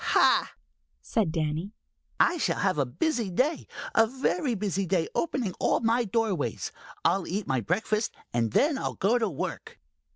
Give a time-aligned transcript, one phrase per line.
[0.15, 0.53] "Ha!"
[0.99, 1.73] said Danny,
[2.19, 6.71] "I shall have a busy day, a very busy day, opening all my doorways.
[7.05, 9.79] I'll eat my breakfast, and then I'll go to work."